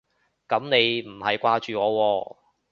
[0.47, 2.35] 噉你唔係掛住我喎